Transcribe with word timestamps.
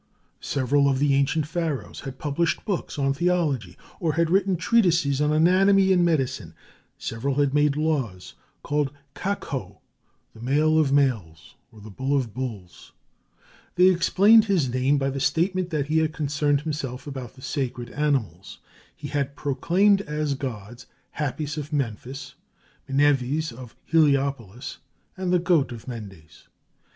Several 0.39 0.89
of 0.89 0.97
the 0.97 1.13
ancient 1.13 1.45
Pharaohs 1.45 1.99
had 1.99 2.17
published 2.17 2.65
books 2.65 2.97
on 2.97 3.13
theology, 3.13 3.77
or 3.99 4.13
had 4.13 4.31
written 4.31 4.55
treatises 4.57 5.21
on 5.21 5.31
anatomy 5.31 5.93
and 5.93 6.03
medicine; 6.03 6.55
several 6.97 7.35
had 7.35 7.53
made 7.53 7.75
laws 7.75 8.33
called 8.63 8.89
Kakôû, 9.13 9.77
the 10.33 10.41
male 10.41 10.79
of 10.79 10.91
males, 10.91 11.53
or 11.71 11.81
the 11.81 11.91
bull 11.91 12.17
of 12.17 12.33
bulls. 12.33 12.93
They 13.75 13.89
explained 13.89 14.45
his 14.45 14.67
name 14.69 14.97
by 14.97 15.11
the 15.11 15.19
statement 15.19 15.69
that 15.69 15.85
he 15.85 15.99
had 15.99 16.13
concerned 16.13 16.61
himself 16.61 17.05
about 17.05 17.35
the 17.35 17.43
sacred 17.43 17.91
animals; 17.91 18.57
he 18.95 19.09
had 19.09 19.35
proclaimed 19.35 20.01
as 20.01 20.33
gods, 20.33 20.87
Hapis 21.19 21.57
of 21.57 21.71
Memphis, 21.71 22.33
Mnevis 22.89 23.51
of 23.53 23.75
Heliopolis, 23.85 24.79
and 25.15 25.31
the 25.31 25.37
goat 25.37 25.71
of 25.71 25.87
Mendes. 25.87 26.47